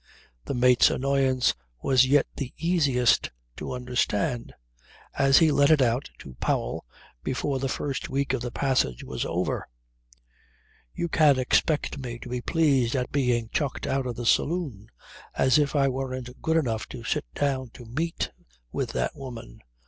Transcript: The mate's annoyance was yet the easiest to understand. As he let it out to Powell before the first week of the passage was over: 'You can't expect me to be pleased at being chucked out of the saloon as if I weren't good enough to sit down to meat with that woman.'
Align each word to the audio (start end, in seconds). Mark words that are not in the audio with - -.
The 0.45 0.55
mate's 0.55 0.89
annoyance 0.89 1.53
was 1.83 2.07
yet 2.07 2.25
the 2.35 2.55
easiest 2.57 3.29
to 3.57 3.71
understand. 3.71 4.51
As 5.15 5.37
he 5.37 5.51
let 5.51 5.69
it 5.69 5.79
out 5.79 6.09
to 6.17 6.33
Powell 6.41 6.87
before 7.23 7.59
the 7.59 7.69
first 7.69 8.09
week 8.09 8.33
of 8.33 8.41
the 8.41 8.49
passage 8.49 9.03
was 9.03 9.25
over: 9.25 9.67
'You 10.95 11.07
can't 11.07 11.37
expect 11.37 11.99
me 11.99 12.17
to 12.17 12.29
be 12.29 12.41
pleased 12.41 12.95
at 12.95 13.11
being 13.11 13.51
chucked 13.53 13.85
out 13.85 14.07
of 14.07 14.15
the 14.15 14.25
saloon 14.25 14.87
as 15.35 15.59
if 15.59 15.75
I 15.75 15.87
weren't 15.87 16.41
good 16.41 16.57
enough 16.57 16.89
to 16.89 17.03
sit 17.03 17.25
down 17.35 17.69
to 17.75 17.85
meat 17.85 18.31
with 18.71 18.93
that 18.93 19.15
woman.' 19.15 19.61